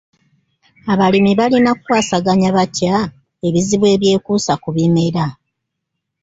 [0.91, 2.95] Abalimi balina kukwasaganya batya
[3.47, 5.25] ebizibu ebyekuusa ku bimera?